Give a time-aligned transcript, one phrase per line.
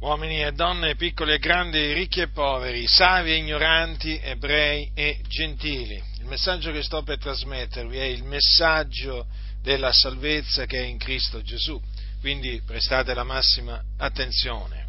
[0.00, 6.02] uomini e donne, piccoli e grandi, ricchi e poveri, savi e ignoranti, ebrei e gentili.
[6.18, 9.26] Il messaggio che sto per trasmettervi è il messaggio
[9.60, 11.80] della salvezza che è in Cristo Gesù,
[12.20, 14.88] quindi prestate la massima attenzione.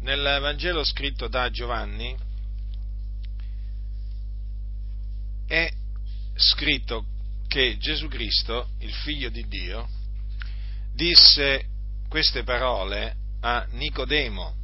[0.00, 2.16] Nel Vangelo scritto da Giovanni
[5.46, 5.70] è
[6.34, 7.06] scritto
[7.48, 9.88] che Gesù Cristo, il figlio di Dio,
[10.94, 11.66] disse
[12.08, 14.54] queste parole a Nicodemo.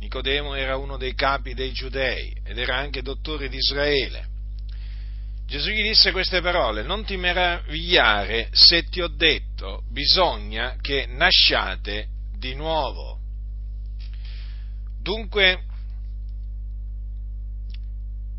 [0.00, 4.26] Nicodemo era uno dei capi dei giudei ed era anche dottore di Israele.
[5.46, 12.08] Gesù gli disse queste parole, non ti meravigliare se ti ho detto, bisogna che nasciate
[12.36, 13.18] di nuovo.
[15.00, 15.62] Dunque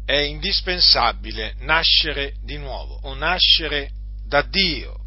[0.05, 3.89] è indispensabile nascere di nuovo o nascere
[4.25, 4.98] da Dio.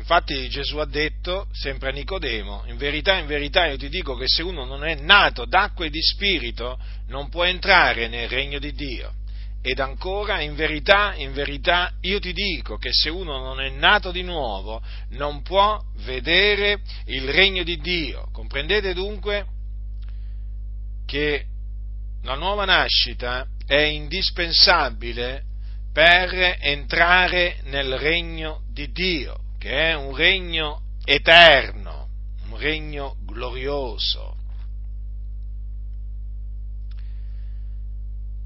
[0.00, 4.24] Infatti Gesù ha detto, sempre a Nicodemo, in verità, in verità io ti dico che
[4.26, 8.72] se uno non è nato d'acqua e di spirito non può entrare nel regno di
[8.72, 9.12] Dio.
[9.62, 14.10] Ed ancora, in verità, in verità, io ti dico che se uno non è nato
[14.10, 18.26] di nuovo non può vedere il regno di Dio.
[18.32, 19.44] Comprendete dunque
[21.04, 21.44] che
[22.22, 25.42] la nuova nascita è indispensabile
[25.92, 32.08] per entrare nel regno di Dio che è un regno eterno,
[32.48, 34.34] un regno glorioso.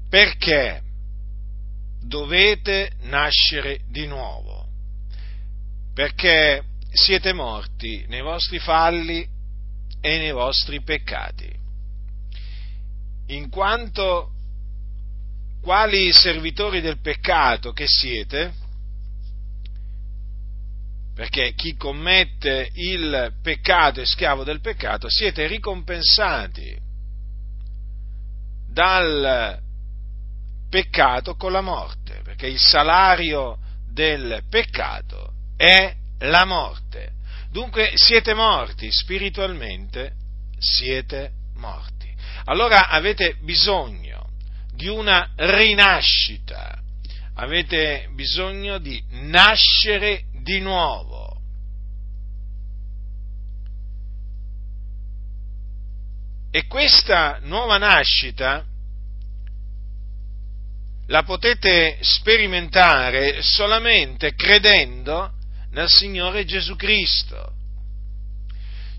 [0.09, 0.81] Perché
[2.01, 4.67] dovete nascere di nuovo?
[5.93, 9.25] Perché siete morti nei vostri falli
[10.01, 11.49] e nei vostri peccati.
[13.27, 14.31] In quanto
[15.61, 18.53] quali servitori del peccato che siete,
[21.15, 26.77] perché chi commette il peccato è schiavo del peccato, siete ricompensati
[28.69, 29.57] dal
[30.69, 33.57] peccato con la morte, perché il salario
[33.89, 37.13] del peccato è la morte.
[37.49, 40.15] Dunque siete morti spiritualmente,
[40.59, 42.13] siete morti.
[42.45, 44.31] Allora avete bisogno
[44.73, 46.77] di una rinascita,
[47.35, 51.14] avete bisogno di nascere di nuovo.
[56.55, 58.63] E questa nuova nascita
[61.07, 65.33] la potete sperimentare solamente credendo
[65.71, 67.51] nel Signore Gesù Cristo,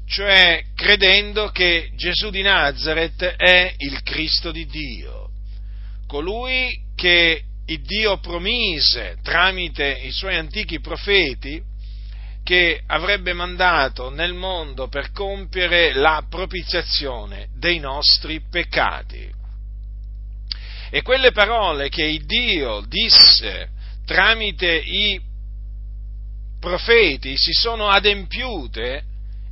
[0.06, 5.30] cioè credendo che Gesù di Nazareth è il Cristo di Dio,
[6.06, 11.62] colui che Dio promise tramite i suoi antichi profeti
[12.46, 19.28] che avrebbe mandato nel mondo per compiere la propiziazione dei nostri peccati.
[20.88, 23.70] E quelle parole che il Dio disse
[24.04, 25.20] tramite i
[26.60, 29.02] profeti si sono adempiute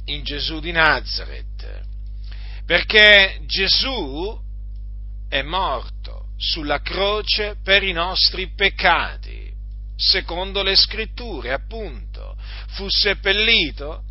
[0.05, 1.81] in Gesù di Nazareth,
[2.65, 4.41] perché Gesù
[5.29, 9.53] è morto sulla croce per i nostri peccati,
[9.97, 12.37] secondo le scritture, appunto,
[12.69, 14.03] fu seppellito,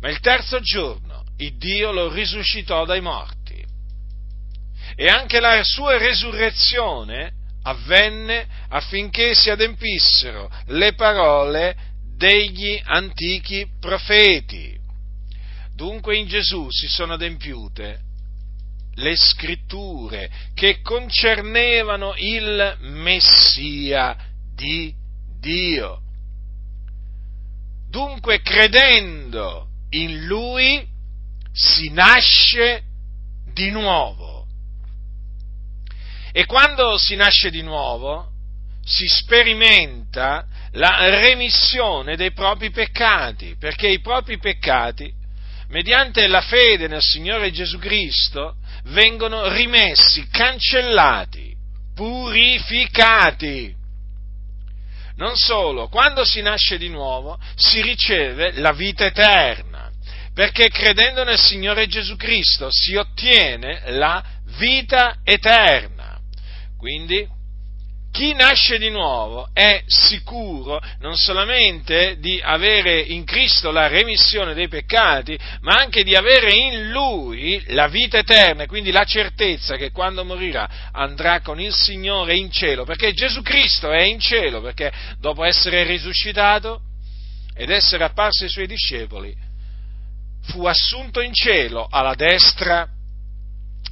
[0.00, 3.64] ma il terzo giorno il Dio lo risuscitò dai morti.
[4.96, 7.32] E anche la sua resurrezione
[7.62, 11.76] avvenne affinché si adempissero le parole
[12.16, 14.78] degli antichi profeti.
[15.74, 18.02] Dunque in Gesù si sono adempiute
[18.96, 24.16] le scritture che concernevano il Messia
[24.54, 24.94] di
[25.44, 26.00] Dio.
[27.90, 30.88] Dunque credendo in Lui
[31.52, 32.82] si nasce
[33.52, 34.46] di nuovo.
[36.32, 38.30] E quando si nasce di nuovo
[38.82, 45.12] si sperimenta la remissione dei propri peccati, perché i propri peccati,
[45.68, 51.54] mediante la fede nel Signore Gesù Cristo, vengono rimessi, cancellati,
[51.94, 53.82] purificati.
[55.16, 59.90] Non solo, quando si nasce di nuovo si riceve la vita eterna,
[60.34, 64.22] perché credendo nel Signore Gesù Cristo si ottiene la
[64.58, 66.18] vita eterna.
[66.76, 67.26] Quindi
[68.14, 74.68] chi nasce di nuovo è sicuro non solamente di avere in Cristo la remissione dei
[74.68, 80.24] peccati, ma anche di avere in Lui la vita eterna, quindi la certezza che quando
[80.24, 85.42] morirà andrà con il Signore in cielo, perché Gesù Cristo è in cielo, perché dopo
[85.42, 86.82] essere risuscitato
[87.52, 89.34] ed essere apparso ai suoi discepoli,
[90.44, 92.86] fu assunto in cielo alla destra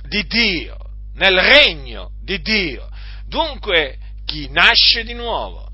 [0.07, 0.77] di Dio,
[1.15, 2.89] nel regno di Dio.
[3.27, 3.97] Dunque,
[4.33, 5.69] chi nasce di nuovo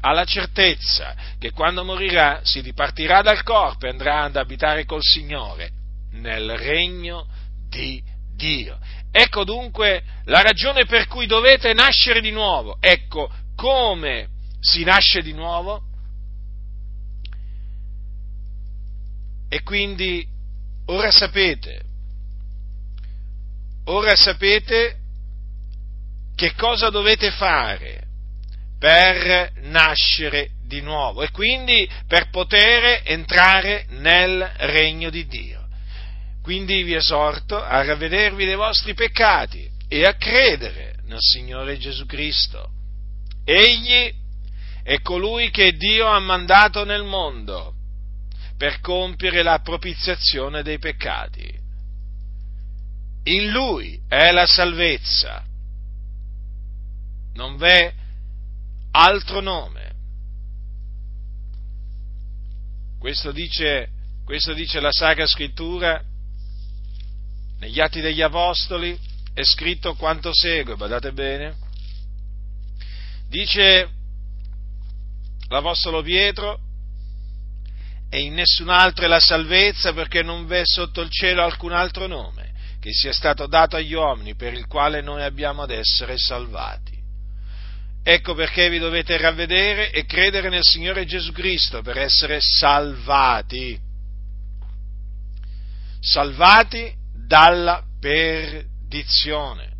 [0.00, 5.02] ha la certezza che quando morirà si dipartirà dal corpo e andrà ad abitare col
[5.02, 5.70] Signore
[6.12, 7.26] nel regno
[7.68, 8.02] di
[8.34, 8.78] Dio.
[9.10, 12.78] Ecco dunque la ragione per cui dovete nascere di nuovo.
[12.80, 14.28] Ecco come
[14.60, 15.82] si nasce di nuovo.
[19.50, 20.26] E quindi
[20.86, 21.82] ora sapete,
[23.84, 25.03] ora sapete
[26.34, 28.02] che cosa dovete fare
[28.78, 35.66] per nascere di nuovo e quindi per poter entrare nel regno di Dio.
[36.42, 42.68] Quindi vi esorto a ravvedervi dei vostri peccati e a credere nel Signore Gesù Cristo.
[43.44, 44.12] Egli
[44.82, 47.72] è colui che Dio ha mandato nel mondo
[48.58, 51.62] per compiere la propiziazione dei peccati.
[53.24, 55.42] In Lui è la salvezza
[57.34, 57.92] non v'è
[58.92, 59.92] altro nome.
[62.98, 63.90] Questo dice,
[64.24, 66.02] questo dice la Sacra Scrittura
[67.58, 68.98] negli Atti degli Apostoli,
[69.32, 71.56] è scritto quanto segue, badate bene.
[73.28, 73.90] Dice
[75.48, 76.60] l'Apostolo Pietro,
[78.08, 82.06] e in nessun altro è la salvezza perché non v'è sotto il cielo alcun altro
[82.06, 86.93] nome che sia stato dato agli uomini per il quale noi abbiamo ad essere salvati.
[88.06, 93.80] Ecco perché vi dovete ravvedere e credere nel Signore Gesù Cristo per essere salvati.
[96.00, 96.94] Salvati
[97.26, 99.72] dalla perdizione.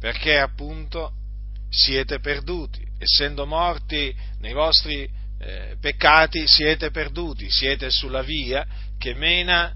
[0.00, 1.12] Perché appunto
[1.68, 5.06] siete perduti, essendo morti nei vostri
[5.40, 9.74] eh, peccati siete perduti, siete sulla via che mena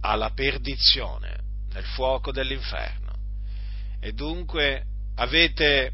[0.00, 1.40] alla perdizione,
[1.74, 2.99] nel fuoco dell'inferno
[4.00, 4.84] e dunque
[5.16, 5.92] avete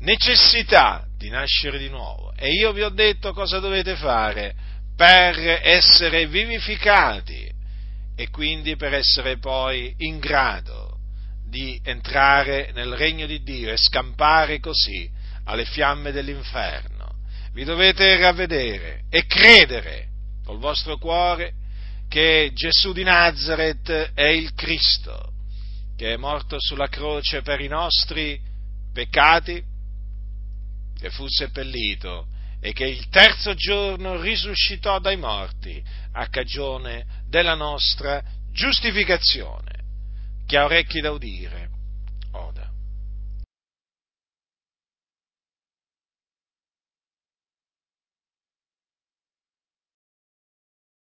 [0.00, 2.32] necessità di nascere di nuovo.
[2.36, 4.54] E io vi ho detto cosa dovete fare
[4.96, 7.50] per essere vivificati
[8.14, 10.98] e quindi per essere poi in grado
[11.48, 15.10] di entrare nel regno di Dio e scampare così
[15.44, 17.10] alle fiamme dell'inferno.
[17.52, 20.08] Vi dovete ravvedere e credere
[20.44, 21.54] col vostro cuore
[22.08, 25.31] che Gesù di Nazareth è il Cristo,
[26.02, 28.36] che è morto sulla croce per i nostri
[28.92, 29.62] peccati,
[30.98, 32.26] che fu seppellito
[32.60, 35.80] e che il terzo giorno risuscitò dai morti
[36.14, 38.20] a cagione della nostra
[38.50, 39.70] giustificazione.
[40.44, 41.68] Chi ha orecchi da udire,